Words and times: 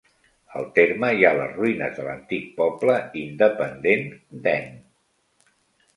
Al 0.59 0.63
terme 0.77 1.09
hi 1.17 1.27
ha 1.27 1.33
les 1.39 1.51
ruïnes 1.57 1.93
de 1.99 2.07
l'antic 2.07 2.49
poble 2.61 2.97
independent 3.25 4.09
d'En. 4.49 4.73